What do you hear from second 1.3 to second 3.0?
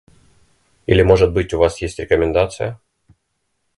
быть, у вас есть рекомендация?